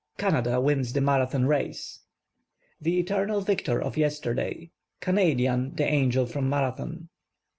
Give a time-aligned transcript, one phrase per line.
[0.17, 0.41] CAN.
[0.43, 1.99] \D.\ WINS THE MARATHON RACE.
[2.81, 7.09] The Eternal Victor of \e.sterday ‚ÄĒ Canadian the Angel FROM Marathon.